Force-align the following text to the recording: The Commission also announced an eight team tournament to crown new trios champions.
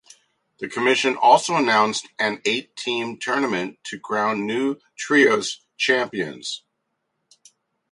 The 0.57 0.67
Commission 0.67 1.15
also 1.15 1.53
announced 1.55 2.07
an 2.17 2.41
eight 2.43 2.75
team 2.75 3.19
tournament 3.19 3.77
to 3.83 3.99
crown 3.99 4.47
new 4.47 4.77
trios 4.97 5.63
champions. 5.77 6.63